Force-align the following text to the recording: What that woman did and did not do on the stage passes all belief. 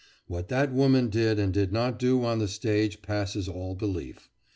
What 0.25 0.47
that 0.47 0.73
woman 0.73 1.09
did 1.11 1.37
and 1.37 1.53
did 1.53 1.71
not 1.71 1.99
do 1.99 2.23
on 2.25 2.39
the 2.39 2.47
stage 2.47 3.03
passes 3.03 3.47
all 3.47 3.75
belief. 3.75 4.31